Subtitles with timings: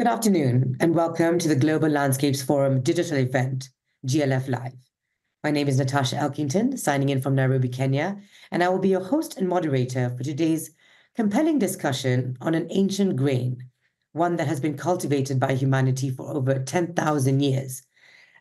[0.00, 3.68] Good afternoon, and welcome to the Global Landscapes Forum digital event,
[4.06, 4.72] GLF Live.
[5.44, 8.18] My name is Natasha Elkington, signing in from Nairobi, Kenya,
[8.50, 10.70] and I will be your host and moderator for today's
[11.16, 13.62] compelling discussion on an ancient grain,
[14.12, 17.82] one that has been cultivated by humanity for over 10,000 years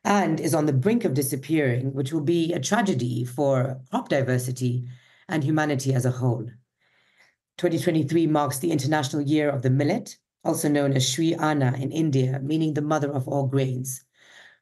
[0.05, 4.87] and is on the brink of disappearing, which will be a tragedy for crop diversity
[5.27, 6.49] and humanity as a whole.
[7.57, 12.39] 2023 marks the International Year of the Millet, also known as Shri Anna in India,
[12.41, 14.03] meaning the mother of all grains,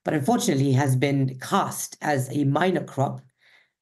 [0.03, 3.21] but unfortunately has been cast as a minor crop.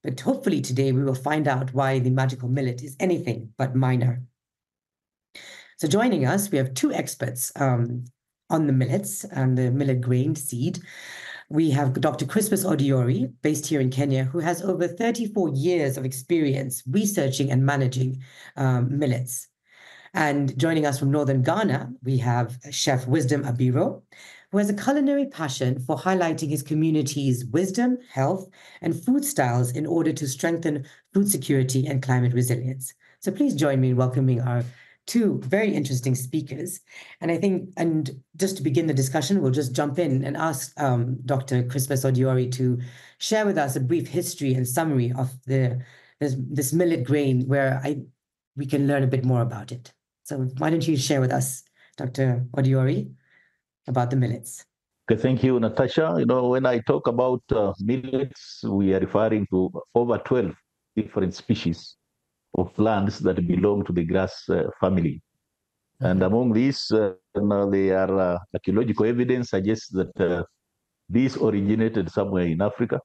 [0.04, 4.22] But hopefully today we will find out why the magical millet is anything but minor.
[5.78, 8.06] So joining us, we have two experts um,
[8.50, 10.80] on the millets and the millet grain seed.
[11.50, 12.26] We have Dr.
[12.26, 17.66] Chrispus Oduori, based here in Kenya, who has over 34 years of experience researching and
[17.66, 18.24] managing
[18.56, 19.48] um, millets.
[20.16, 24.02] And joining us from Northern Ghana, we have Chef Wisdom Abiro,
[24.50, 28.48] who has a culinary passion for highlighting his community's wisdom, health,
[28.80, 32.94] and food styles in order to strengthen food security and climate resilience.
[33.20, 34.64] So please join me in welcoming our
[35.06, 36.80] two very interesting speakers.
[37.20, 40.80] And I think, and just to begin the discussion, we'll just jump in and ask
[40.80, 41.64] um, Dr.
[41.64, 42.80] Chrispus Oduori to
[43.18, 45.84] share with us a brief history and summary of the
[46.22, 47.98] this, this millet grain where I
[48.56, 49.92] we can learn a bit more about it.
[50.26, 51.64] So why don't you share with us,
[51.98, 52.48] Dr.
[52.58, 53.14] Oduori,
[53.88, 54.66] about the millets?
[55.06, 56.16] Okay, thank you, Natasha.
[56.18, 60.52] You know, when I talk about uh, millets, we are referring to over 12
[60.96, 61.98] different species
[62.58, 65.22] of plants that belong to the grass uh, family.
[66.00, 66.34] And mm-hmm.
[66.34, 70.44] among these, uh, there are uh, archaeological evidence suggests that uh,
[71.08, 73.00] these originated somewhere in Africa,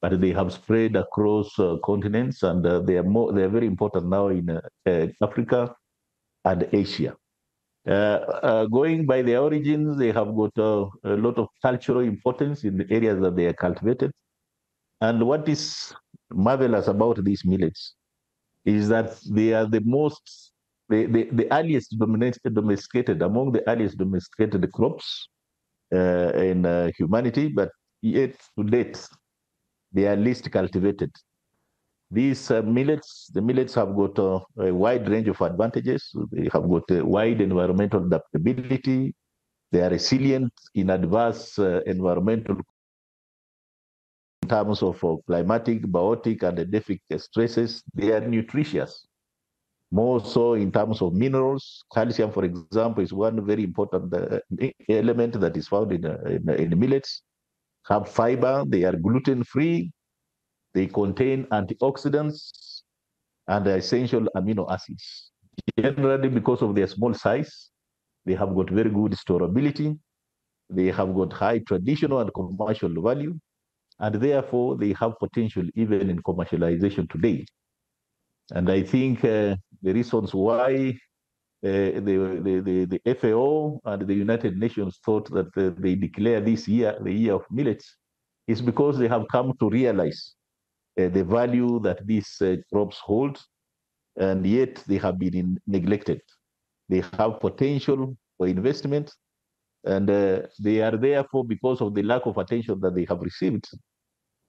[0.00, 3.66] but they have spread across uh, continents, and uh, they are more they are very
[3.66, 4.60] important now in
[5.20, 5.74] Africa
[6.44, 7.16] and Asia.
[8.70, 13.20] going by their origins, they have got a lot of cultural importance in the areas
[13.20, 14.10] that they are cultivated.
[15.00, 15.92] And what is
[16.30, 17.94] marvelous about these millets
[18.64, 20.52] is that they are the most,
[20.88, 25.28] the, the, the earliest domesticated, among the earliest domesticated crops
[25.92, 29.06] uh, in uh, humanity, but yet to date,
[29.92, 31.10] they are least cultivated.
[32.14, 36.14] These uh, millets, the millets have got a, a, wide range of advantages.
[36.30, 39.14] They have got a wide environmental adaptability.
[39.72, 42.56] They are resilient in adverse uh, environmental
[44.44, 49.06] in terms of uh, climatic, biotic, and edaphic stresses, they are nutritious.
[49.90, 51.84] More so in terms of minerals.
[51.94, 54.40] Calcium, for example, is one very important uh,
[54.88, 57.22] element that is found in, uh, in, in millets.
[57.86, 59.90] Have fiber, they are gluten-free,
[60.74, 62.82] they contain antioxidants
[63.48, 65.30] and essential amino acids.
[65.78, 67.70] Generally, because of their small size,
[68.24, 69.98] they have got very good storability.
[70.70, 73.38] They have got high traditional and commercial value
[74.00, 77.44] and therefore they have potential even in commercialization today.
[78.50, 80.98] And I think uh, the reasons why
[81.64, 86.68] uh, the, the, the, FAO and the United Nations thought that uh, they declare this
[86.68, 87.96] year the year of millets
[88.46, 90.34] is because they have come to realize
[90.96, 93.40] the value that these uh, crops hold,
[94.16, 96.20] and yet they have been neglected.
[96.88, 99.12] They have potential for investment,
[99.84, 103.68] and uh, they are therefore, because of the lack of attention that they have received,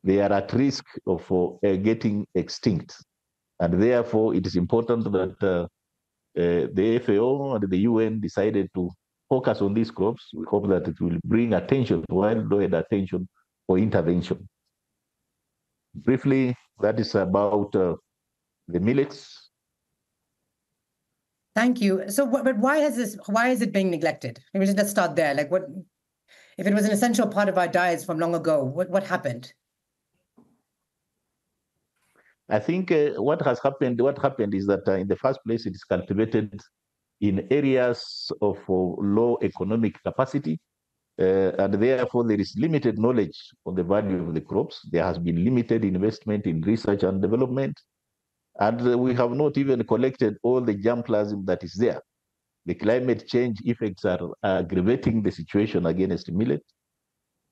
[0.04, 2.96] they are at risk of uh, getting extinct.
[3.60, 5.68] And therefore, it is important that uh,
[6.40, 8.90] uh, the FAO and the UN decided to
[9.30, 10.30] focus on these crops.
[10.34, 13.28] We hope that it will bring attention, worldwide attention
[13.66, 14.48] for intervention.
[15.96, 17.96] Briefly, that is about uh,
[18.68, 19.46] the millets
[21.56, 22.04] Thank you.
[22.10, 23.18] So, but why has this?
[23.28, 24.40] Why is it being neglected?
[24.54, 25.34] Maybe let's start there.
[25.34, 25.64] Like, what
[26.58, 28.64] if it was an essential part of our diets from long ago?
[28.66, 29.54] What what happened?
[32.50, 34.02] I think uh, what has happened.
[34.02, 36.60] What happened is that uh, in the first place, it is cultivated
[37.22, 40.60] in areas of uh, low economic capacity,
[41.20, 44.82] uh, and therefore there is limited knowledge on the value of the crops.
[44.92, 47.80] There has been limited investment in research and development
[48.60, 52.02] and we have not even collected all the germplasm that is there.
[52.66, 56.64] The climate change effects are aggravating the situation against millet.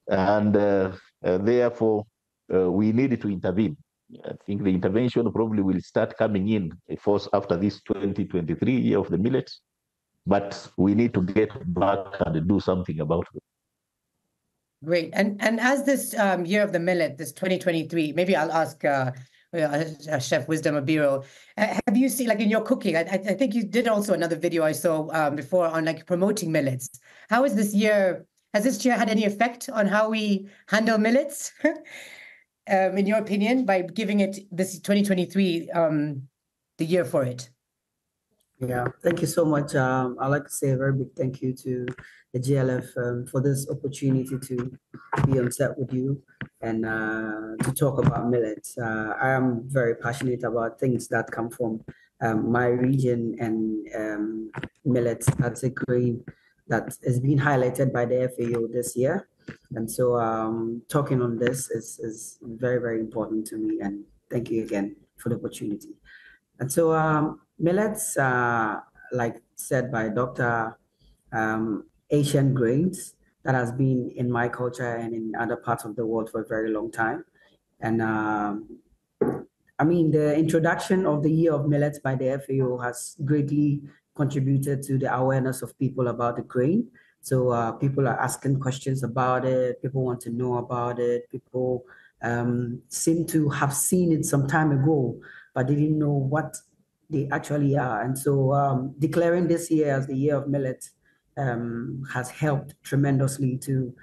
[0.07, 0.92] And uh,
[1.24, 2.06] uh, therefore,
[2.54, 3.77] uh, we need to intervene.
[4.25, 9.09] I think the intervention probably will start coming in force after this 2023 year of
[9.09, 9.50] the millet,
[10.25, 13.44] but we need to get back and do something about it.
[14.83, 15.12] Great.
[15.13, 19.12] And and as this um, year of the millet, this 2023, maybe I'll ask uh,
[19.53, 21.24] uh, Chef Wisdom Abiro.
[21.57, 24.35] Uh, have you seen, like in your cooking, I, I think you did also another
[24.35, 26.89] video I saw um, before on like promoting millets.
[27.30, 31.53] How is this year, has this year had any effect on how we handle millets?
[31.63, 36.24] um, in your opinion, by giving it this 2023 um,
[36.77, 37.50] the year for it?
[38.68, 39.75] Yeah, thank you so much.
[39.75, 41.86] Um, I'd like to say a very big thank you to
[42.33, 44.71] the GLF um, for this opportunity to
[45.25, 46.21] be on set with you
[46.62, 48.77] and uh, to talk about millets.
[48.77, 51.83] Uh, I am very passionate about things that come from
[52.21, 54.51] um, my region and um,
[54.86, 55.27] millets.
[55.39, 56.24] That's a grain
[56.68, 59.27] that is being highlighted by the FAO this year.
[59.75, 63.80] And so um, talking on this is, is very, very important to me.
[63.81, 65.89] And thank you again for the opportunity.
[66.59, 68.81] And so um, millets, uh,
[69.12, 70.77] like said by Dr.
[71.31, 76.06] Um, Asian grains that has been in my culture and in other parts of the
[76.06, 77.24] world for a very long time.
[77.80, 78.80] And um,
[79.80, 83.81] I mean, the introduction of the Year of Millets by the FAO has greatly
[84.16, 86.88] contributed to the awareness of people about the grain.
[87.21, 89.81] So uh, people are asking questions about it.
[89.81, 91.30] People want to know about it.
[91.31, 91.86] People
[92.21, 95.19] um, seem to have seen it some time ago,
[95.56, 96.56] but they didn't know what
[97.13, 98.01] they actually are.
[98.01, 100.83] And so um, declaring this year as the year of millet
[101.38, 103.94] um, has helped tremendously to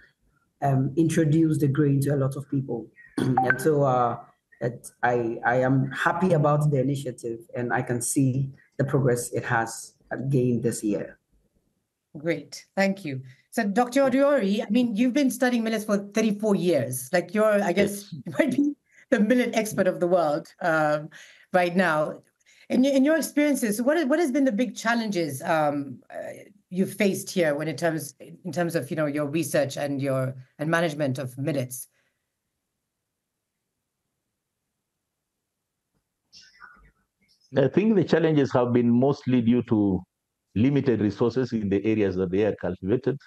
[0.63, 2.87] um, introduce the grain to a lot of people.
[3.19, 4.17] and so uh,
[4.61, 9.45] it, I, I am happy about the initiative and I can see the progress it
[9.45, 9.95] has
[10.29, 11.19] gained this year.
[12.17, 13.21] Great, thank you.
[13.53, 14.03] So, Dr.
[14.03, 17.09] Oduori, I mean, you've been studying millets for 34 years.
[17.13, 18.75] Like you're, I guess, might be
[19.11, 21.11] the millet expert of the world um,
[21.53, 22.23] right now.
[22.71, 26.95] In your, in your experiences, what what has been the big challenges um, uh, you've
[26.95, 30.71] faced here when in terms in terms of you know your research and your and
[30.71, 31.89] management of millets?
[37.57, 40.01] I think the challenges have been mostly due to
[40.55, 43.19] limited resources in the areas that they are cultivated,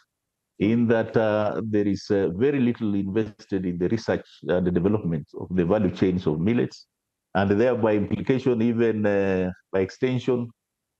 [0.59, 5.27] in that uh, there is uh, very little invested in the research and the development
[5.37, 6.87] of the value chains of millets
[7.35, 10.49] and thereby implication, even uh, by extension,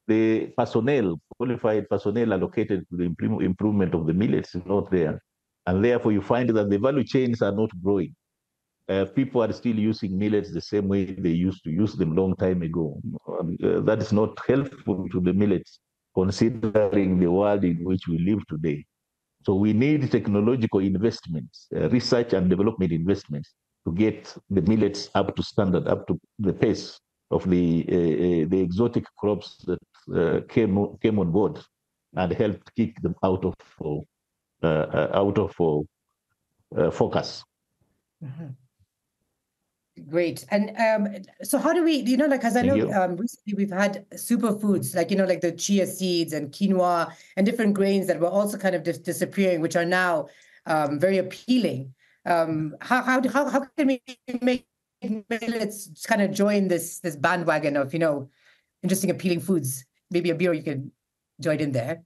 [0.08, 3.04] the personnel, qualified personnel allocated to the
[3.46, 5.22] improvement of the millets is not there.
[5.66, 8.14] And therefore, you find that the value chains are not growing.
[8.90, 12.36] Uh, people are still using millets the same way they used to use them long
[12.36, 13.00] time ago.
[13.30, 15.80] Uh, that is not helpful to the millets,
[16.14, 18.84] considering the world in which we live today.
[19.46, 23.54] So we need technological investments, uh, research and development investments
[23.86, 27.00] to get the millets up to standard, up to the pace
[27.32, 29.80] of the uh, uh, the exotic crops that
[30.16, 31.60] uh, came came on board
[32.16, 35.86] and helped kick them out of uh, uh, out of
[36.78, 37.44] uh, focus.
[38.24, 38.48] Mm-hmm.
[40.10, 40.46] Great.
[40.50, 43.72] And um, so how do we, you know, like, as I know um, recently we've
[43.72, 48.20] had superfoods, like, you know, like the chia seeds and quinoa and different grains that
[48.20, 50.30] were also kind of dis- disappearing, which are now
[50.66, 51.94] um, very appealing
[52.26, 54.02] um, how, how, how, how can we
[54.42, 54.66] make
[55.30, 58.30] millets kind of join this this bandwagon of you know
[58.82, 59.86] interesting appealing foods?
[60.10, 60.92] Maybe Abiro you can
[61.42, 62.04] join in there.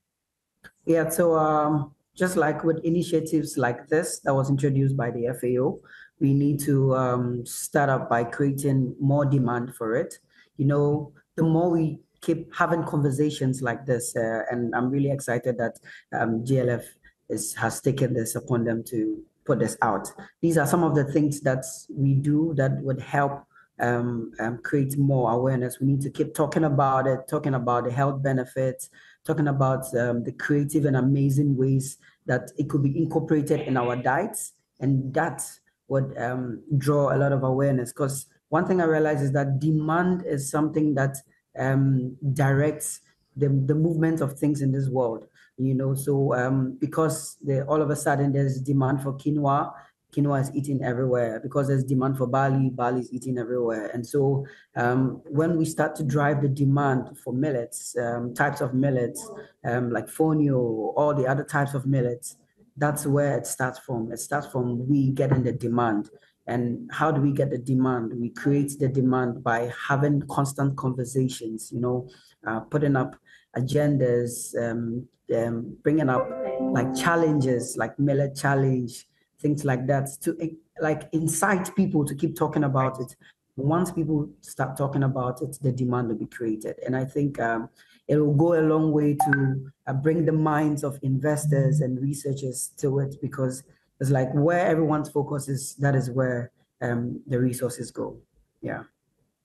[0.86, 5.80] Yeah so um, just like with initiatives like this that was introduced by the fao
[6.20, 10.18] we need to um, start up by creating more demand for it.
[10.58, 15.58] You know the more we keep having conversations like this uh, and i'm really excited
[15.58, 15.80] that
[16.14, 16.84] um, glf
[17.30, 20.12] is, has taken this upon them to put this out.
[20.42, 23.44] These are some of the things that we do that would help
[23.80, 25.80] um, um, create more awareness.
[25.80, 28.90] We need to keep talking about it, talking about the health benefits,
[29.26, 33.96] talking about um, the creative and amazing ways that it could be incorporated in our
[33.96, 34.54] diets.
[34.80, 35.42] And that
[35.88, 37.94] would um, draw a lot of awareness.
[37.94, 41.18] Because one thing I realize is that demand is something that
[41.58, 43.02] um, directs
[43.36, 45.28] the, the movement of things in this world
[45.58, 49.72] you know so um, because the, all of a sudden there's demand for quinoa
[50.14, 51.40] quinoa is eaten everywhere.
[51.40, 53.88] Because there's demand for barley barley is eaten everywhere.
[53.94, 54.46] And so
[54.76, 59.30] um, when we start to drive the demand for millets um, types of millets
[59.66, 62.38] um, like fonio all the other types of millets
[62.80, 64.12] that's where it starts from.
[64.12, 66.10] It starts from we getting the demand.
[66.46, 68.14] And how do we get the demand?
[68.16, 72.10] We create the demand by having constant conversations you know
[72.46, 73.16] uh, putting up
[73.58, 76.28] agendas um, um, bringing up
[76.72, 79.08] like challenges like millet challenge
[79.40, 80.36] things like that to
[80.82, 83.16] like incite people to keep talking about it.
[83.56, 86.76] Once people start talking about it the demand will be created.
[86.86, 87.70] And i think um,
[88.08, 92.72] it will go a long way to uh, bring the minds of investors and researchers
[92.78, 93.64] to it because
[94.00, 98.18] it's like where everyone's focus is that is where um, the resources go.
[98.62, 98.84] Yeah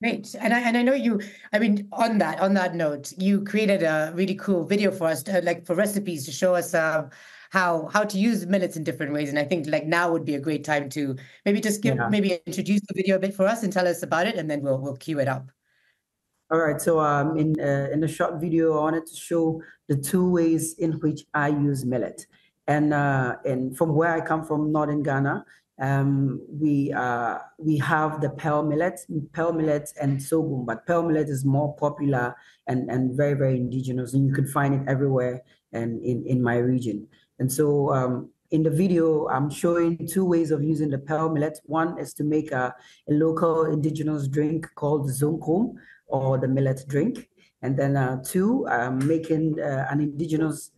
[0.02, 0.35] Great.
[0.40, 1.21] And I and I know you,
[1.52, 5.23] I mean, on that, on that note, you created a really cool video for us,
[5.25, 7.09] to, like for recipes to show us uh,
[7.50, 9.28] how how to use millets in different ways.
[9.28, 12.09] And I think like now would be a great time to maybe just give Yeah.
[12.09, 14.61] maybe introduce the video a bit for us and tell us about it, and then
[14.62, 15.52] we'll we'll cue it up.
[16.50, 19.97] All right, so um, in uh, in the short video, I wanted to show the
[19.97, 22.26] two ways in which I use millet,
[22.66, 25.44] and uh, and from where I come from, northern Ghana,
[25.81, 29.00] um, we uh, we have the pearl millet,
[29.33, 32.37] pearl millet and sorghum, but pearl millet is more popular
[32.67, 36.57] and and very very indigenous, and you can find it everywhere and in in my
[36.57, 37.07] region.
[37.38, 41.59] And so um, in the video, I'm showing two ways of using the pearl millet.
[41.64, 42.75] One is to make a,
[43.09, 45.75] a local indigenous drink called zonkom
[46.07, 47.29] or the millet drink.
[47.62, 50.71] And then uh, two, um, making uh, an indigenous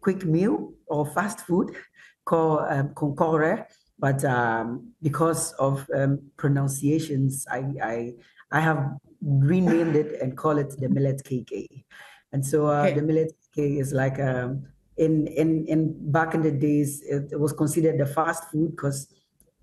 [0.00, 1.76] quick meal or fast food
[2.24, 3.64] called um, concore.
[4.00, 8.12] But um, because of um, pronunciations, I, I,
[8.50, 11.84] I have renamed it and call it the millet KK.
[12.32, 12.94] And so uh, Okay.
[12.94, 14.64] the millet KK is like um,
[14.96, 19.14] in, in, in back in the days, it, it was considered the fast food because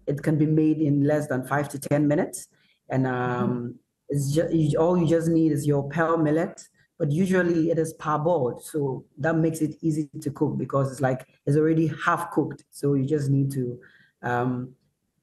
[0.05, 2.47] it can be made in less than five to 10 minutes.
[2.89, 3.75] And um,
[4.09, 6.61] it's just you, all you just need is your pearl millet,
[6.97, 11.27] but usually it is parboiled, so that makes it easy to cook because it's like
[11.45, 12.63] it's already half cooked.
[12.71, 13.79] So you just need to
[14.23, 14.73] um,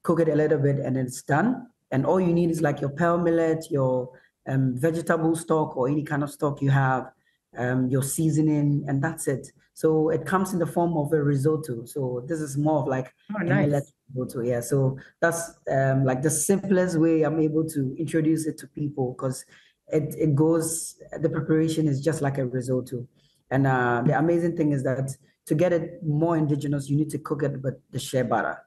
[0.03, 1.67] cook it a little bit and it's done.
[1.91, 4.09] And all you need is like your pearl millet, your
[4.47, 7.11] um, vegetable stock or any kind of stock you have,
[7.57, 9.47] um, your seasoning, and that's it.
[9.73, 11.85] So it comes in the form of a risotto.
[11.85, 13.67] So this is more of like Oh, a nice.
[13.67, 13.83] millet
[14.13, 14.41] risotto.
[14.41, 14.61] Yeah.
[14.61, 19.45] So that's um, like the simplest way I'm able to introduce it to people because
[19.87, 23.07] it, it goes, the preparation is just like a risotto.
[23.51, 25.11] And uh, the amazing thing is that
[25.45, 28.57] to get it more indigenous, you need to cook it with the shea butter.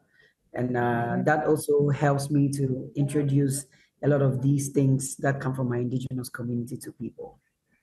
[0.55, 0.81] And uh,
[1.17, 1.25] Mhm.
[1.27, 3.67] that also helps me to introduce
[4.03, 7.39] a lot of these things that come from my indigenous community to people.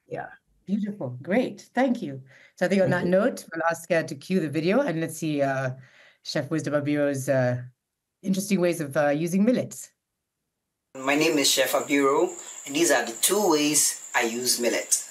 [0.08, 0.28] Yeah.
[0.66, 1.18] Beautiful.
[1.22, 1.70] Great.
[1.76, 2.22] Thank you.
[2.56, 3.12] So I think on Thank that you.
[3.12, 5.72] note, we'll ask uh, to cue the video and let's see uh,
[6.24, 7.62] Chef Wisdom Abiro's uh,
[8.24, 9.92] interesting ways of uh, using millets.
[10.96, 12.30] My name is Chef Abiro,
[12.66, 15.04] and these are the two ways I use millet.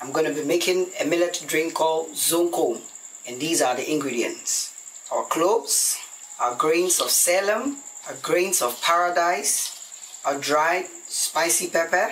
[0.00, 2.80] I'm going to be making a millet drink called zonko,
[3.28, 4.74] and these are the ingredients
[5.12, 5.96] our cloves,
[6.40, 7.76] our grains of Selim,
[8.08, 12.10] our grains of paradise, our dried spicy pepper,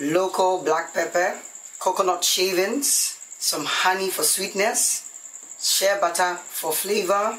[0.00, 1.38] local black pepper,
[1.78, 5.04] coconut shavings, some honey for sweetness,
[5.60, 7.38] shea butter for flavor,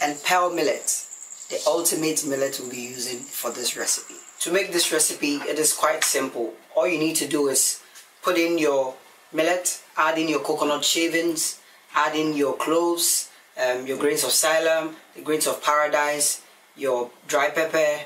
[0.00, 1.06] and pearl millet
[1.48, 4.14] the ultimate millet we'll be using for this recipe.
[4.40, 6.52] To make this recipe, it is quite simple.
[6.74, 7.80] All you need to do is
[8.22, 8.94] put in your
[9.32, 11.60] millet, add in your coconut shavings,
[11.94, 13.30] add in your cloves,
[13.64, 16.42] um, your grains of Selim, the grains of paradise,
[16.76, 18.04] your dry pepper,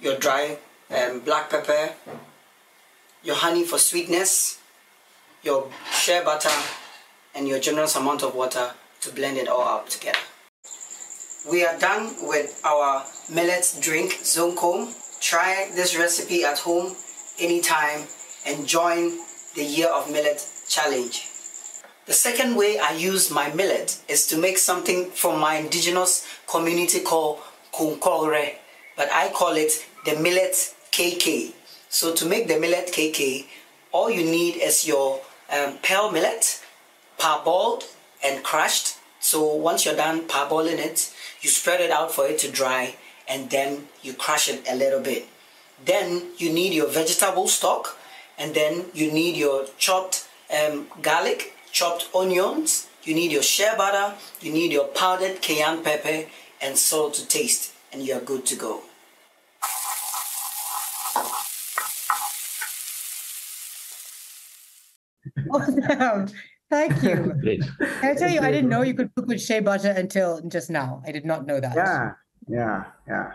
[0.00, 0.58] your dry
[0.90, 1.90] um, black pepper,
[3.22, 4.60] your honey for sweetness,
[5.42, 6.50] your shea butter,
[7.34, 10.18] and your generous amount of water to blend it all up together.
[11.50, 14.92] We are done with our millet drink Zonkom.
[15.20, 16.94] Try this recipe at home
[17.38, 18.06] anytime
[18.46, 19.18] and join
[19.54, 21.29] the Year of Millet challenge.
[22.06, 27.00] The second way I use my millet is to make something from my indigenous community
[27.00, 27.40] called
[27.72, 28.54] kunkore,
[28.96, 31.52] but I call it the millet KK.
[31.88, 33.46] So to make the millet KK,
[33.92, 35.20] all you need is your
[35.52, 36.62] um, pearl millet,
[37.18, 37.84] parboiled
[38.24, 38.96] and crushed.
[39.20, 42.96] So once you're done parboiling it, you spread it out for it to dry
[43.28, 45.26] and then you crush it a little bit.
[45.84, 47.98] Then you need your vegetable stock
[48.38, 54.14] and then you need your chopped um, garlic, chopped onions, you need your shea butter,
[54.40, 56.28] you need your powdered cayenne pepper
[56.60, 58.82] and salt to taste and you're good to go.
[65.50, 66.28] Awesome.
[66.70, 67.34] Thank you.
[67.42, 67.62] Great.
[67.78, 70.70] Can I tell you, I didn't know you could cook with shea butter until just
[70.70, 71.02] now.
[71.06, 71.74] I did not know that.
[71.74, 72.12] Yeah.
[72.48, 72.84] Yeah.
[73.08, 73.32] Yeah.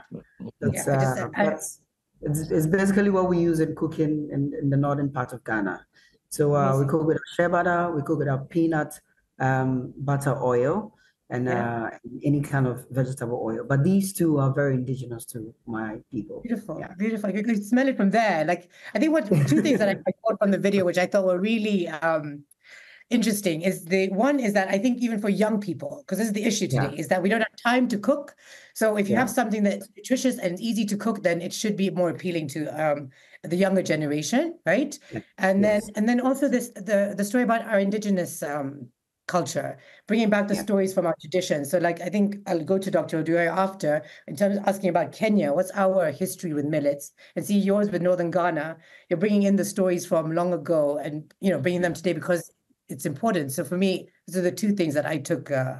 [0.61, 1.81] That's, I just- uh, I- that's
[2.21, 5.85] it's, it's basically what we use in cooking in, in the northern part of Ghana.
[6.29, 8.99] So uh, we cook with our shea butter, we cook with our peanut
[9.39, 10.93] um, butter oil,
[11.29, 11.89] and Yeah.
[11.93, 13.63] uh, any kind of vegetable oil.
[13.67, 16.41] But these two are very indigenous to my people.
[16.43, 16.93] Beautiful, Yeah.
[16.97, 17.29] beautiful.
[17.31, 18.45] You can smell it from there.
[18.45, 21.05] Like I think what two things that I, I caught from the video, which I
[21.05, 22.43] thought were really um
[23.09, 26.33] interesting, is the one is that I think even for young people, because this is
[26.33, 26.81] the issue Yeah.
[26.81, 28.35] today, is that we don't have time to cook.
[28.75, 29.21] So if you Yeah.
[29.21, 32.67] have something that's nutritious and easy to cook, then it should be more appealing to
[32.67, 33.09] um
[33.43, 34.97] the younger generation, right?
[35.37, 38.89] And then and then also this the the story about our indigenous um
[39.27, 40.61] culture, bringing back the Yeah.
[40.61, 41.71] stories from our traditions.
[41.71, 43.23] So, like, I think I'll go to Dr.
[43.23, 45.51] Oduor after in terms of asking about Kenya.
[45.53, 47.11] What's our history with millets?
[47.35, 48.77] And see yours with Northern Ghana.
[49.09, 52.51] You're bringing in the stories from long ago, and you know, bringing them today because
[52.89, 53.51] it's important.
[53.51, 55.77] So for me, those are the two things that I took uh,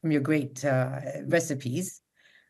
[0.00, 2.02] from your great uh, recipes.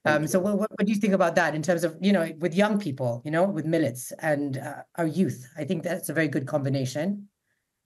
[0.06, 2.54] Um, so what, what, do you think about that in terms of you know with
[2.54, 5.48] young people, you know, with millets and uh, our youth?
[5.56, 7.28] I think that's a very good combination.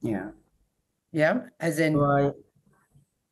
[0.02, 0.30] Yeah.
[1.12, 2.32] Yeah, as in Right.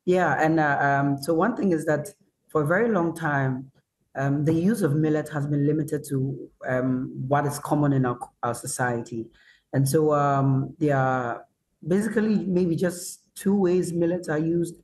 [0.05, 2.09] Yeah, and uh, um, so one thing is that
[2.47, 3.71] for a very long time,
[4.15, 8.17] um, the use of millet has been limited to um, what is common in our,
[8.41, 9.27] our society.
[9.71, 11.45] And so um, there are
[11.87, 14.75] basically maybe just two ways millets are used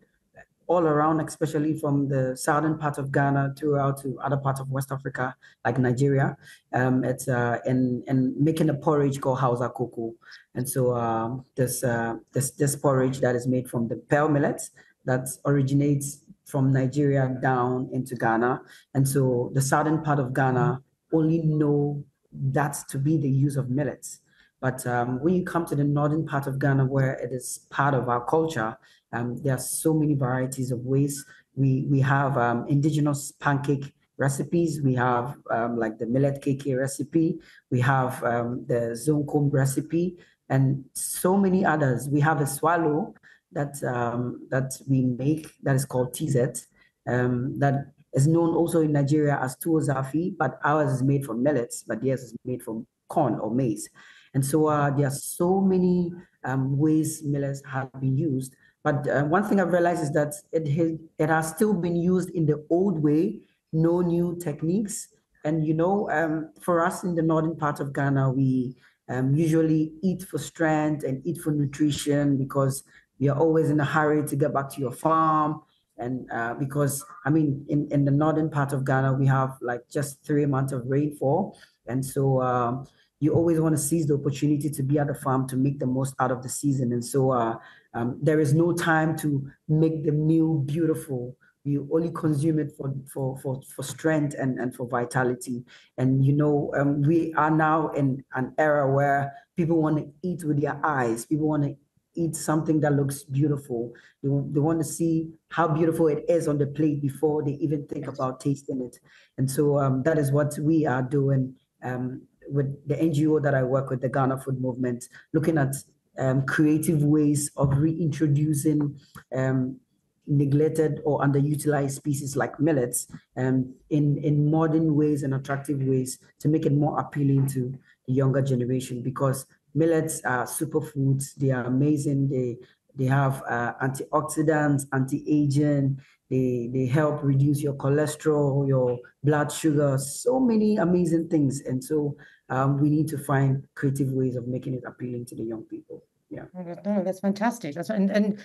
[0.68, 4.92] all around, especially from the southern part of Ghana throughout to other parts of West
[4.92, 6.38] Africa, like Nigeria.
[6.74, 10.14] Um, it's uh, in, in making a porridge called Hausa cocoa.
[10.56, 14.72] And so um, this, uh, this, this porridge that is made from the pearl millets
[15.06, 18.62] that originates from Nigeria down into Ghana.
[18.94, 20.82] And so the southern part of Ghana
[21.14, 24.20] only know that to be the use of millets.
[24.62, 27.94] But um, when you come to the northern part of Ghana, where it is part
[27.94, 28.78] of our culture,
[29.16, 31.26] um, there are so many varieties of ways.
[31.56, 34.82] We we have um, indigenous pancake recipes.
[34.82, 37.40] We have um, like the millet cake recipe.
[37.72, 40.18] We have um, the zonkom recipe,
[40.50, 42.10] and so many others.
[42.10, 43.14] We have a swallow
[43.52, 46.66] that um, that we make that is called tizet.
[47.08, 51.44] Um, that is known also in Nigeria as tuwo zafi, but ours is made from
[51.44, 53.88] millets, but theirs is made from corn or maize.
[54.34, 56.12] And so uh, there are so many
[56.44, 58.56] um, ways millets have been used.
[58.86, 62.30] But uh, one thing I've realized is that it has, it has still been used
[62.30, 63.42] in the old way,
[63.74, 65.08] no new techniques.
[65.44, 68.76] And you know, um, for us in the northern part of Ghana, we
[69.10, 72.84] um, usually eat for strength and eat for nutrition because
[73.20, 75.62] we are always in a hurry to get back to your farm.
[75.98, 79.90] And uh, because, I mean, in, in the northern part of Ghana, we have like
[79.90, 81.58] just three months of rainfall.
[81.88, 82.86] And so um,
[83.20, 85.88] you always want to seize the opportunity to be at the farm to make the
[85.88, 86.92] most out of the season.
[86.92, 87.56] And so uh,
[87.96, 91.36] um, there is no time to make the meal beautiful.
[91.64, 95.64] You only consume it for for for, for strength and, and for vitality.
[95.98, 100.44] And you know, um, we are now in an era where people want to eat
[100.44, 101.26] with their eyes.
[101.26, 101.76] People want to
[102.16, 103.94] eat something that looks beautiful.
[104.22, 107.88] They, they want to see how beautiful it is on the plate before they even
[107.88, 109.00] think about tasting it.
[109.38, 113.64] And so um, that is what we are doing um, with the NGO that I
[113.64, 115.76] work with, the Ghana Food Movement, looking at
[116.20, 119.00] um, creative ways of reintroducing
[119.36, 119.80] um,
[120.28, 126.48] neglected or underutilized species like millets um, in, in modern ways and attractive ways to
[126.48, 127.74] make it more appealing to
[128.08, 131.36] the younger generation because millets are superfoods.
[131.36, 132.30] They are amazing.
[132.30, 132.58] They,
[132.96, 136.00] they have uh, antioxidants, anti-aging,
[136.30, 141.62] they, they help reduce your cholesterol, your blood sugar, so many amazing things.
[141.62, 142.18] And so
[142.50, 146.04] um, we need to find creative ways of making it appealing to the young people.
[146.30, 146.46] Yeah.
[146.86, 147.76] No, that's fantastic.
[147.76, 148.40] That's and and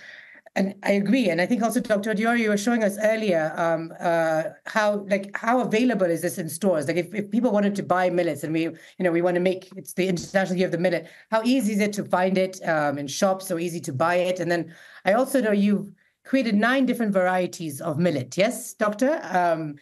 [0.55, 1.29] and I agree.
[1.29, 2.13] And I think also Dr.
[2.13, 6.49] Oduori, you were showing us earlier um, uh, how like how available is this in
[6.49, 6.87] stores?
[6.87, 9.41] Like if, if people wanted to buy millets and we, you know, we want to
[9.41, 12.59] make it's the International Year of the Millet, how easy is it to find it
[12.67, 14.39] um, in shops, so easy to buy it?
[14.39, 14.73] And then
[15.05, 15.89] I also know you've
[16.25, 18.37] created nine different varieties of millet.
[18.37, 19.21] Yes, doctor?
[19.31, 19.75] Um,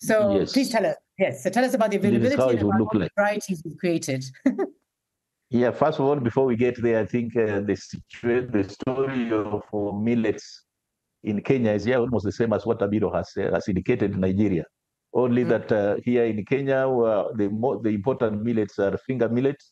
[0.00, 0.52] so yes.
[0.52, 0.96] please tell us.
[1.18, 2.94] Yes, so tell us about the This is availability how and it would about look
[2.94, 3.10] like.
[3.16, 4.24] the varieties you've created.
[5.48, 9.30] Yeah, first of all, before we get there, I think uh, the situa- the story
[9.32, 10.64] of uh, millets
[11.22, 14.20] in Kenya is yeah, almost the same as what Abiro has, uh, has indicated in
[14.20, 14.64] Nigeria.
[15.14, 15.48] Only Mm.
[15.50, 19.62] that uh, here in Kenya, where the mo- the important millets are finger millet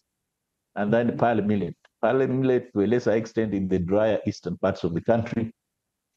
[0.76, 1.74] and then pearl millet.
[2.00, 5.52] Pearl millet to a lesser extent in the drier eastern parts of the country,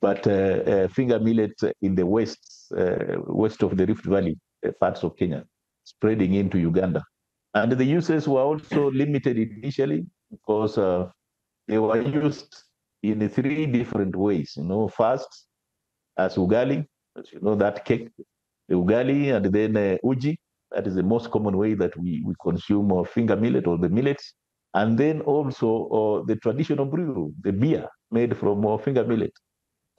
[0.02, 0.32] but uh,
[0.74, 4.47] uh, finger millet in the west uh, west of the Rift Valley uh,
[4.80, 5.46] parts of Kenya,
[5.84, 7.04] spreading into Uganda.
[7.54, 11.10] And the uses were also limited initially because uh,
[11.68, 12.64] they were used
[13.04, 14.54] in three different ways.
[14.58, 15.48] You know, first
[16.18, 16.86] as ugali,
[17.18, 18.10] as you know, that cake,
[18.68, 20.40] the ugali, and then uh, uji.
[20.72, 23.88] That is the most common way that we, we consume uh, finger millet or the
[23.90, 24.34] millets.
[24.74, 29.32] And then also uh, the traditional brew, the beer made from uh, finger millet.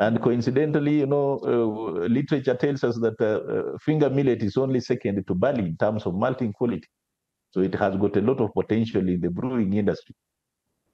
[0.01, 4.81] And coincidentally, you know, uh, literature tells us that uh, uh, finger millet is only
[4.81, 6.87] second to barley in terms of malting quality.
[7.51, 10.15] So it has got a lot of potential in the brewing industry.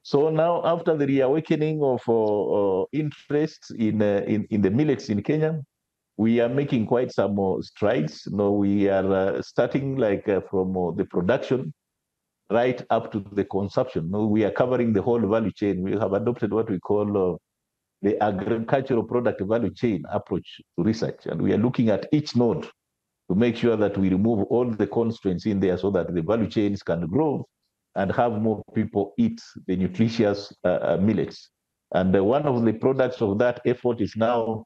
[0.03, 5.09] So now, after the reawakening of uh, uh, interest in, uh, in in the millets
[5.09, 5.61] in Kenya,
[6.17, 8.23] we are making quite some strides.
[8.31, 11.73] You know, we are starting like from the production
[12.51, 14.05] right up to the consumption.
[14.05, 15.83] You know, we are covering the whole value chain.
[15.83, 17.39] We have adopted what we call
[18.05, 21.25] the agricultural product value chain approach to research.
[21.25, 22.65] And we are looking at each node
[23.31, 26.47] to make sure that we remove all the constraints in there so that the value
[26.47, 27.47] chains can grow
[27.97, 31.49] and have more people eat the nutritious uh, uh, millets.
[31.95, 34.65] And uh, one of the products of that effort is now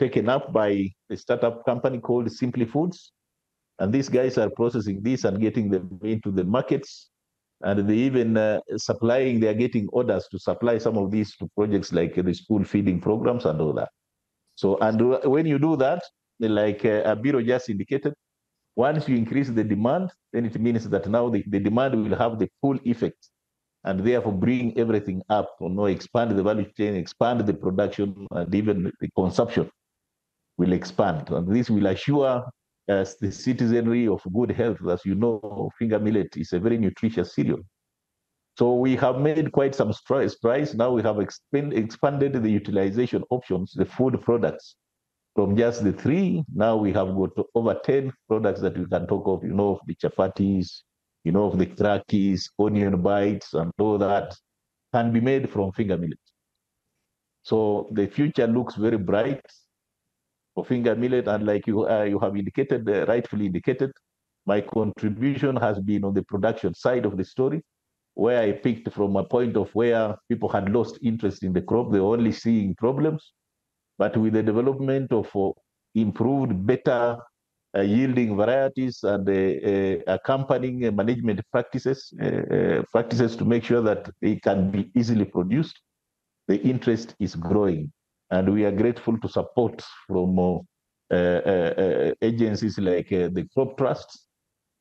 [0.00, 3.12] taken up by a startup company called Simply Foods.
[3.78, 7.10] And these guys are processing this and getting them into the markets.
[7.64, 11.48] And they even uh, supplying, they are getting orders to supply some of these to
[11.56, 13.88] projects like the school feeding programs and all that.
[14.54, 16.02] So, and when you do that,
[16.38, 18.14] like uh, just indicated,
[18.76, 22.38] once you increase the demand, then it means that now the, the demand will have
[22.38, 23.30] the full effect
[23.84, 28.54] and therefore bring everything up, you know, expand the value chain, expand the production, and
[28.54, 29.70] even the consumption
[30.56, 31.30] will expand.
[31.30, 32.44] And this will assure
[32.88, 34.78] us the citizenry of good health.
[34.88, 37.60] As you know, finger millet is a very nutritious cereal.
[38.56, 40.74] So we have made quite some strides.
[40.74, 44.76] Now we have expand, expanded the utilization options, the food products,
[45.34, 46.44] from just the three.
[46.54, 49.96] Now we have got over 10 products that we can talk of, you know, the
[49.96, 50.82] chapatis,
[51.24, 54.36] you know, the crackers, onion bites, and all that
[54.92, 56.18] can be made from finger millet.
[57.42, 59.44] So the future looks very bright
[60.62, 63.90] finger millet, and like you uh, you have indicated, uh, rightfully indicated,
[64.46, 67.62] my contribution has been on the production side of the story,
[68.14, 71.90] where I picked from a point of where people had lost interest in the crop,
[71.90, 73.32] they were only seeing problems,
[73.98, 75.50] but with the development of uh,
[75.94, 77.18] improved, better
[77.76, 82.12] uh, yielding varieties and uh, uh, accompanying management practices,
[82.92, 85.80] practices to make sure that they can be easily produced,
[86.46, 87.92] the interest is growing.
[88.30, 94.26] And we are grateful to support from uh, uh, agencies like uh, the Crop Trust,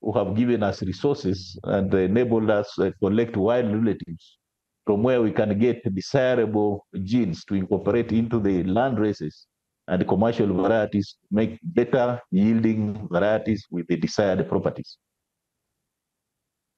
[0.01, 4.37] who have given us resources and enabled us to collect wild relatives
[4.85, 9.47] from where we can get desirable genes to incorporate into the land races
[9.87, 14.97] and commercial varieties make better yielding varieties with the desired properties.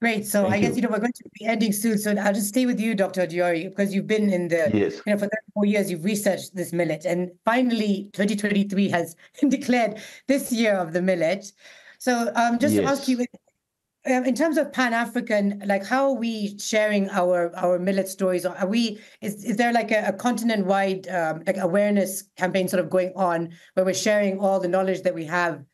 [0.00, 0.26] Great.
[0.26, 0.76] So Thank I guess you.
[0.76, 1.96] you know we're going to be ending soon.
[1.96, 3.26] So I'll just stay with you, Dr.
[3.26, 5.00] Oduori, because you've been in the yes.
[5.06, 9.16] you know for 34 years you've researched this millet, and finally 2023 has
[9.48, 11.50] declared this year of the millet.
[11.98, 12.84] So um, just yes.
[12.84, 13.24] to ask you,
[14.04, 18.44] um, in terms of Pan African, like how are we sharing our our millet stories?
[18.44, 22.84] Are we is is there like a, a continent wide um, like awareness campaign sort
[22.84, 25.64] of going on where we're sharing all the knowledge that we have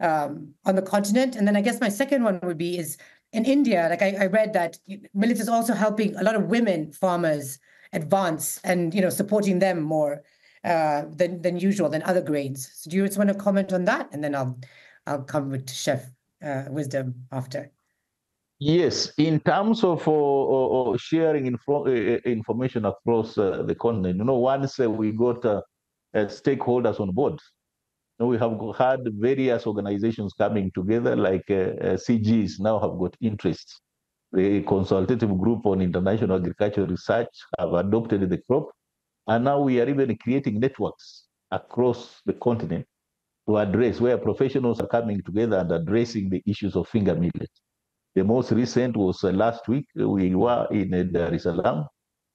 [0.00, 1.34] um, on the continent?
[1.34, 2.98] And then I guess my second one would be is
[3.32, 4.78] in India, like I, I read that
[5.14, 7.58] millet is also helping a lot of women farmers
[7.92, 10.22] advance and you know supporting them more
[10.64, 12.70] uh, than than usual than other grains.
[12.74, 14.58] So do you just want to comment on that, and then I'll
[15.06, 16.10] I'll come with Chef
[16.44, 17.70] uh, Wisdom after.
[18.58, 24.24] Yes, in terms of uh, uh, uh sharing info, uh, information across the continent, you
[24.24, 25.42] know, once we got
[26.14, 27.38] stakeholders on board,
[28.20, 33.80] we have had various organizations coming together, like uh, uh, CGs now have got interest.
[34.32, 37.28] The Consultative Group on International Agricultural Research
[37.58, 38.68] have adopted the crop,
[39.26, 42.86] and now we are even creating networks across the continent
[43.48, 47.50] to address where professionals are coming together and addressing the issues of finger millet.
[48.14, 49.86] The most recent was uh, last week.
[49.94, 51.86] We were in Dar es Salaam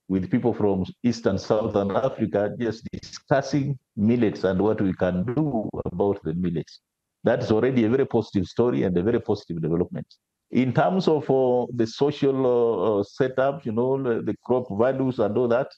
[0.08, 5.70] with people from East and Southern Africa just discussing millets and what we can do
[5.86, 6.80] about the millets.
[7.24, 10.06] That's already a very positive story and a very positive development.
[10.52, 15.36] In terms of uh, the social uh, uh setup, you know, the, crop values and
[15.36, 15.70] all that,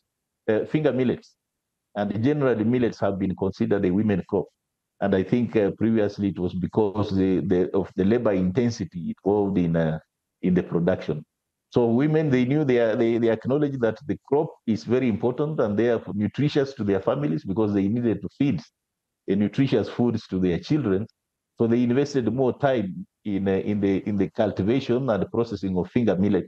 [0.50, 1.36] uh, finger millets
[1.96, 4.46] and generally millets have been considered a women crop.
[5.02, 9.58] And I think uh, previously it was because the, the, of the labor intensity involved
[9.58, 10.00] in uh,
[10.42, 11.26] in the production.
[11.78, 15.78] So women, they knew they, they, they acknowledged that the crop is very important and
[15.78, 18.62] they are nutritious to their families because they needed to feed
[19.28, 21.06] nutritious foods to their children.
[21.60, 25.92] So they invested more time in, uh, in, the, in the cultivation and processing of
[25.92, 26.48] finger millet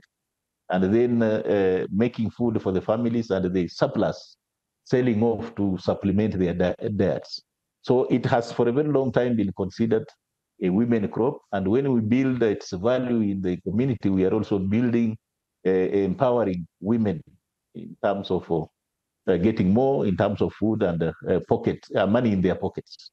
[0.68, 4.36] and then uh, uh, making food for the families and the surplus
[4.82, 7.40] selling off to supplement their diets.
[7.82, 10.06] So it has for a very long time been considered
[10.62, 11.40] a women crop.
[11.52, 15.16] And when we build its value in the community, we are also building,
[15.66, 17.22] uh, empowering women
[17.74, 22.32] in terms of uh, getting more in terms of food and uh, pocket uh, money
[22.32, 23.10] in their pockets.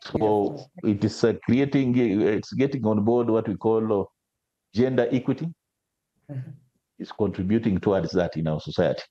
[0.00, 4.04] So it is uh, creating, it's getting on board what we call uh,
[4.74, 5.48] gender equity.
[6.30, 6.50] Mm-hmm.
[6.98, 9.02] It's contributing towards that in our society.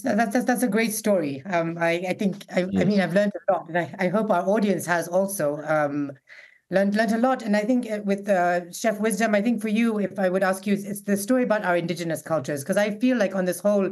[0.00, 1.42] That's that's that's a great story.
[1.46, 2.82] Um, I I think I, yes.
[2.82, 6.12] I mean I've learned a lot, and I, I hope our audience has also um,
[6.70, 7.42] learned learned a lot.
[7.42, 10.42] And I think uh, with uh, Chef Wisdom, I think for you, if I would
[10.42, 13.60] ask you, it's the story about our indigenous cultures because I feel like on this
[13.60, 13.90] whole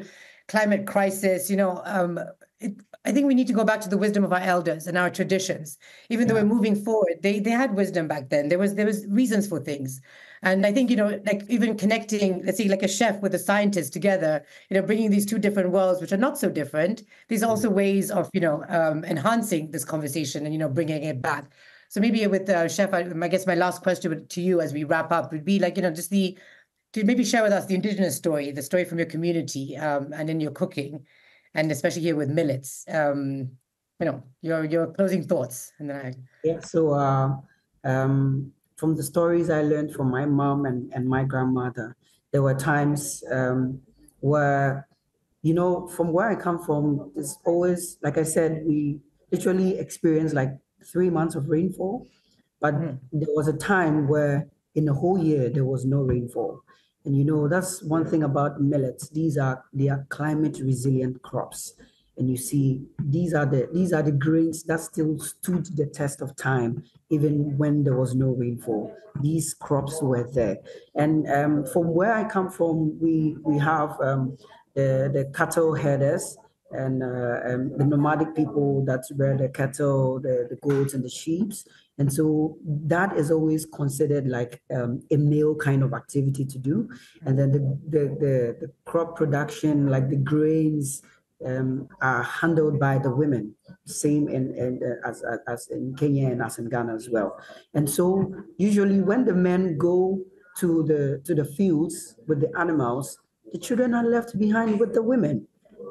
[0.49, 2.19] climate crisis, you know, um,
[2.61, 4.97] it, I think we need to go back to the wisdom of our elders and
[4.99, 5.79] our traditions.
[6.09, 6.35] Even yeah.
[6.35, 8.49] though we're moving forward, they they had wisdom back then.
[8.49, 10.01] There was there was reasons for things,
[10.43, 13.39] and I think you know, like even connecting, let's say, like a chef with a
[13.39, 17.03] scientist together, you know, bringing these two different worlds, which are not so different.
[17.29, 17.77] These are also mm-hmm.
[17.77, 21.53] ways of you know um, enhancing this conversation and you know bringing it back.
[21.89, 24.85] So maybe with uh, chef, I, I guess my last question to you as we
[24.85, 26.39] wrap up would be like you know just the
[26.93, 30.29] to maybe share with us the indigenous story, the story from your community um, and
[30.29, 31.07] in your cooking
[31.55, 32.85] and especially here with millets.
[32.89, 33.51] Um,
[33.99, 36.15] you know, your your closing thoughts, and then I.
[36.43, 36.61] Yeah.
[36.61, 37.37] So, uh,
[37.85, 41.97] um, from the stories I learned from my mom and and my grandmother,
[42.33, 43.81] there were times um,
[44.21, 44.89] where,
[45.43, 50.35] you know, from where I come from, there's always, like I said, we literally experienced
[50.35, 50.53] like
[50.93, 52.07] three months of rainfall,
[52.61, 52.99] but mm.
[53.13, 56.63] there was a time where in the whole year there was no rainfall.
[57.05, 59.11] And you know, that's one thing about millets.
[59.11, 61.75] These are they are climate resilient crops.
[62.21, 66.21] And you see, these are the these are the grains that still stood the test
[66.21, 68.95] of time, even when there was no rainfall.
[69.23, 70.59] These crops were there.
[70.95, 74.37] And um, from where I come from, we we have um,
[74.75, 76.37] the the cattle herders
[76.73, 81.09] and, uh, and the nomadic people that rear the cattle, the, the goats, and the
[81.09, 81.53] sheep.
[81.99, 86.89] And so that is always considered like um, a male kind of activity to do.
[87.25, 91.03] And then the, the, the, the crop production, like the grains,
[91.47, 93.55] um, are handled by the women,
[93.87, 97.39] same in, in uh, as, as in Kenya and as in Ghana as well.
[97.75, 100.21] And so usually when the men go
[100.59, 103.19] to the to the fields with the animals,
[103.53, 105.47] the children are left behind with the women.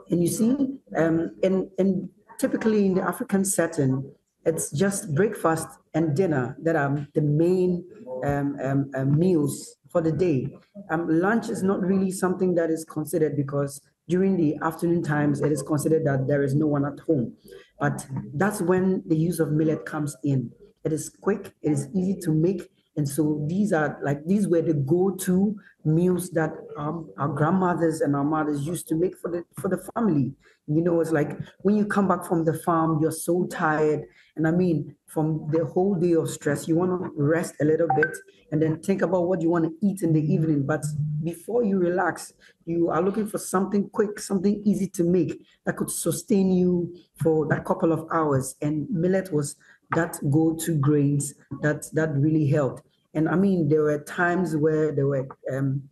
[0.10, 0.56] And you see,
[0.96, 2.10] um, in, in
[2.40, 4.12] typically in the African setting,
[4.46, 7.84] it's just breakfast and dinner that are the main
[8.24, 10.56] um, um, uh, meals for the day.
[10.90, 15.52] Um, lunch is not really something that is considered because during the afternoon times, it
[15.52, 17.36] is considered that there is no one at home.
[17.80, 20.52] But that's when the use of millet comes in.
[20.84, 24.62] It is quick, it is easy to make, and so these are like these were
[24.62, 29.44] the go-to meals that our, our grandmothers and our mothers used to make for the
[29.60, 30.34] for the family.
[30.68, 34.04] You know, it's like when you come back from the farm, you're so tired.
[34.40, 37.90] And I mean, from the whole day of stress, you want to rest a little
[37.94, 38.08] bit
[38.54, 40.66] and then think about what you want to eat in the evening.
[40.66, 40.86] But
[41.26, 42.32] before you relax,
[42.66, 47.46] you are looking for something quick, something easy to make that could sustain you for
[47.48, 48.56] that couple of hours.
[48.62, 49.58] And millet was
[49.94, 52.84] that go-to grains that that really helped.
[53.14, 55.84] And I mean, there were times where there were um,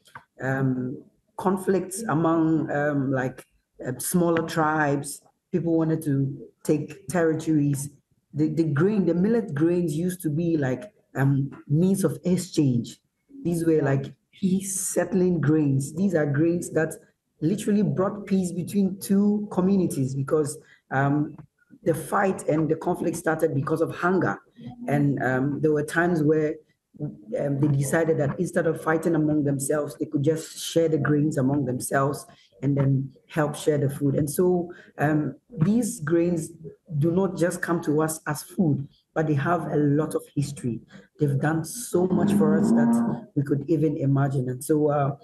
[0.42, 1.04] um,
[1.36, 3.46] conflicts among um, like
[3.86, 5.22] uh, smaller tribes.
[5.52, 7.90] People wanted to take territories.
[8.38, 13.00] The, the grain, the millet grains used to be like um, means of exchange.
[13.44, 15.94] These were like peace settling grains.
[15.94, 16.94] These are grains that
[17.42, 20.58] literally brought peace between two communities because
[20.92, 21.36] um,
[21.84, 24.40] the fight and the conflict started because of hunger.
[24.88, 26.56] And um, there were times where
[27.00, 31.38] um, they decided that instead of fighting among themselves, they could just share the grains
[31.38, 32.26] among themselves
[32.62, 34.16] and then help share the food.
[34.16, 36.52] And so um, these grains
[36.98, 40.82] do not just come to us as food, but they have a lot of history.
[41.20, 44.50] They've done so much for us that we could even imagine.
[44.50, 45.16] And so uh,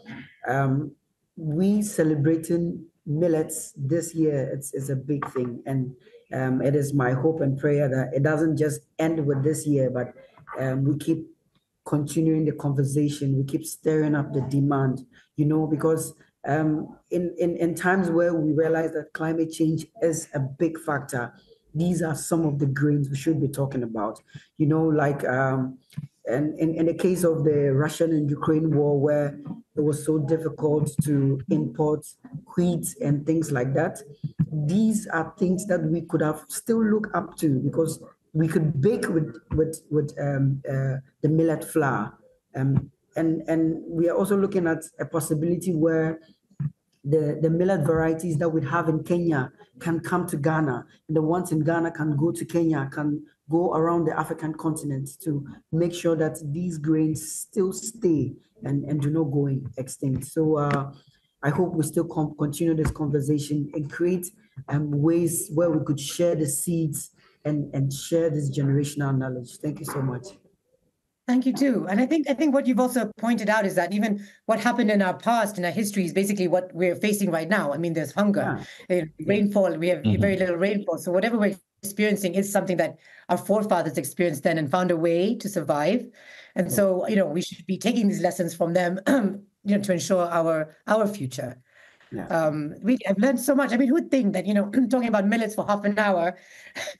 [0.48, 0.92] um,
[1.36, 5.62] we celebrating millets this year, it's, it's a big thing.
[5.66, 5.96] And
[6.34, 9.90] um, it is my hope and prayer that it doesn't just end with this year,
[9.90, 10.14] but
[10.60, 11.26] um, we keep
[11.86, 13.38] continuing the conversation.
[13.38, 15.02] We keep stirring up the demand,
[15.36, 16.14] you know, because
[16.46, 21.34] um, in, in, in times where we realize that climate change is a big factor,
[21.74, 24.22] these are some of the grains we should be talking about.
[24.58, 25.80] You know, like um,
[26.26, 29.38] and in, in the case of the Russian and Ukraine war, where
[29.76, 32.06] it was so difficult to import
[32.56, 34.00] wheat and things like that,
[34.52, 38.02] these are things that we could have still look up to because
[38.34, 42.14] we could bake with with with um, uh, the millet flour,
[42.56, 46.20] um, and and we are also looking at a possibility where
[47.04, 51.22] the the millet varieties that we have in Kenya can come to Ghana, and the
[51.22, 55.94] ones in Ghana can go to Kenya, can go around the African continent to make
[55.94, 60.26] sure that these grains still stay and and do not go extinct.
[60.26, 60.58] So.
[60.58, 60.92] Uh,
[61.46, 64.28] I hope we still continue this conversation and create
[64.70, 67.12] um, ways where we could share the seeds
[67.44, 69.58] and, and share this generational knowledge.
[69.62, 70.28] Thank you so much.
[71.26, 71.88] Thank you too.
[71.90, 74.92] And I think I think what you've also pointed out is that even what happened
[74.92, 77.72] in our past in our history is basically what we're facing right now.
[77.72, 78.60] I mean, there's hunger,
[78.90, 79.04] yeah.
[79.26, 79.74] rainfall.
[79.78, 80.22] We have mm-hmm.
[80.22, 80.98] very little rainfall.
[80.98, 82.98] So whatever we're experiencing is something that
[83.30, 86.06] our forefathers experienced then and found a way to survive.
[86.56, 89.94] And so, you know, we should be taking these lessons from them, you know, to
[89.94, 91.58] ensure our our future.
[92.14, 92.28] Yeah.
[92.28, 93.74] Um, really, I've learned so much.
[93.74, 96.38] I mean, who'd think that, you know, talking about millets for half an hour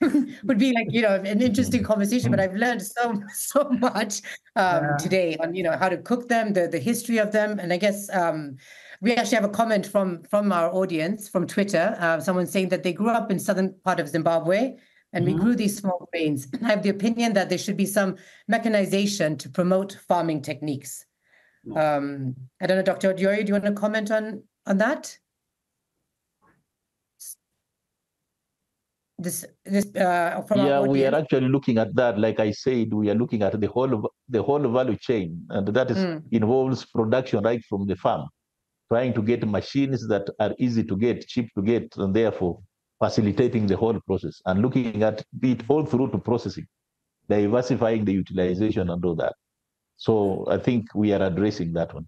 [0.00, 4.22] would be like, you know, an interesting conversation, but I've learned so, so much
[4.56, 4.96] um, Yeah.
[4.96, 7.60] today on, you know, how to cook them, the, the history of them.
[7.60, 8.56] And I guess um,
[9.00, 12.82] we actually have a comment from, from our audience from Twitter, uh, someone saying that
[12.82, 14.76] they grew up in southern part of Zimbabwe
[15.12, 15.40] and we Mhm.
[15.42, 16.48] grew these small grains.
[16.62, 18.16] I have the opinion that there should be some
[18.48, 21.06] mechanization to promote farming techniques.
[21.76, 23.14] Um, I don't know, Dr.
[23.14, 25.18] Oduori, do you want to comment on on that?
[29.18, 31.14] This this uh from yeah, we are audience.
[31.24, 32.18] actually looking at that.
[32.18, 35.90] Like I said, we are looking at the whole the whole value chain, and that
[35.92, 36.22] is, Mm.
[36.32, 38.28] involves production right from the farm,
[38.90, 42.60] trying to get machines that are easy to get, cheap to get, and therefore
[43.00, 46.66] facilitating the whole process and looking at it all through to processing,
[47.28, 49.34] diversifying the utilization and all that.
[49.96, 52.06] So I think we are addressing that one.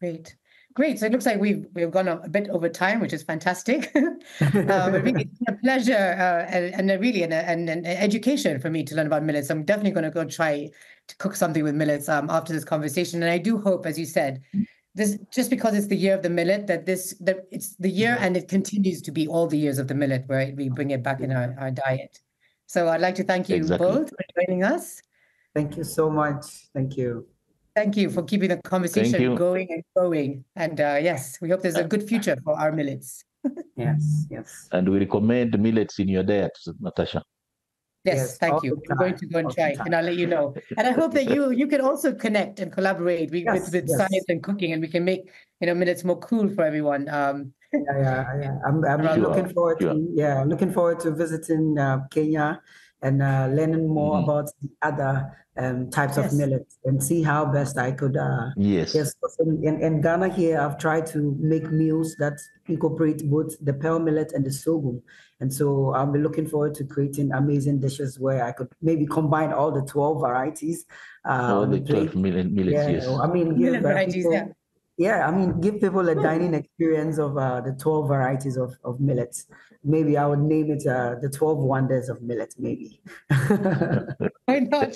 [0.00, 0.36] Great.
[0.74, 0.98] Great.
[0.98, 3.92] So it looks like we've we've gone a, bit over time, which is fantastic.
[4.40, 8.70] but really, it's been a pleasure uh, and, and really an, an, an education for
[8.70, 9.50] me to learn about millets.
[9.50, 10.68] I'm definitely going to go try
[11.06, 13.22] to cook something with millets um, after this conversation.
[13.22, 14.42] And I do hope, as you said,
[14.96, 18.16] this just because it's the year of the millet, that this that it's the year
[18.18, 21.04] and it continues to be all the years of the millet where we bring it
[21.04, 22.18] back in our, our diet.
[22.66, 23.86] So I'd like to thank you Exactly.
[23.86, 25.00] both for joining us.
[25.54, 26.46] Thank you so much.
[26.74, 27.28] Thank you.
[27.74, 30.44] Thank you for keeping the conversation going and going.
[30.54, 33.24] And uh, yes, we hope there's a good future for our millets.
[33.76, 34.68] Yes, yes.
[34.72, 37.22] And we recommend millets in your diet, Natasha.
[38.04, 38.80] Yes, Yes, thank you.
[38.86, 40.54] the I'm going to go and all try, and I'll let you know.
[40.78, 43.88] And I hope that you you can also connect and collaborate we- Yes, with with
[43.88, 43.98] yes.
[43.98, 45.28] science and cooking, and we can make
[45.60, 47.08] you know millets more cool for everyone.
[47.10, 48.54] Um, Yeah, yeah, yeah.
[48.64, 49.92] I'm, I'm Sure, looking forward sure.
[49.92, 52.62] to, yeah, looking forward to visiting uh, Kenya
[53.04, 54.24] and uh, learning more Mhm.
[54.24, 55.12] about the other
[55.56, 56.32] um, types Yes.
[56.32, 58.92] of millets and see how best I could uh, Yes.
[58.92, 62.36] Yes, 'cause in, in, in Ghana here, I've tried to make meals that
[62.66, 65.00] incorporate both the pearl millet and the sorghum.
[65.40, 69.52] And so I'll be looking forward to creating amazing dishes where I could maybe combine
[69.52, 70.86] all the 12 varieties.
[71.24, 73.06] Uh, All on the 12 millet, millets, Yeah, yes.
[73.22, 74.46] I mean, Millet uh, varieties, people, yeah.
[74.96, 79.00] Yeah, I mean, give people a dining experience of uh, the 12 varieties of, of
[79.00, 79.46] millets.
[79.82, 83.00] Maybe I would name it uh, the 12 wonders of millet, maybe.
[83.28, 84.94] why not?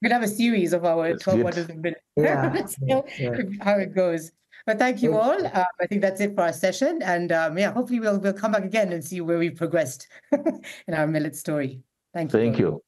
[0.00, 1.44] We could have a series of our 12 good.
[1.44, 2.00] wonders of millets.
[2.16, 3.00] Yeah, Let's yeah,
[3.60, 4.30] how it goes.
[4.64, 5.44] But thank you all.
[5.44, 8.52] Uh, I think that's it for our session, and um, yeah, hopefully we'll we'll come
[8.52, 11.80] back again and see where we've progressed in our millet story.
[12.14, 12.38] Thank you.
[12.38, 12.60] Thank both.
[12.60, 12.82] you.